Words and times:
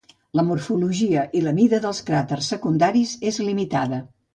La 0.37 0.45
morfologia 0.47 1.27
i 1.41 1.43
mida 1.59 1.83
dels 1.85 2.03
cràters 2.11 2.51
secundaris 2.57 3.17
és 3.33 3.43
limitada. 3.51 4.07